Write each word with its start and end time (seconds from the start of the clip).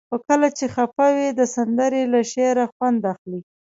خو 0.09 0.15
کله 0.27 0.47
چې 0.57 0.65
خفه 0.73 1.07
وئ 1.15 1.29
د 1.39 1.41
سندرې 1.55 2.03
له 2.13 2.21
شعره 2.31 2.65
خوند 2.73 2.99
اخلئ. 3.13 3.41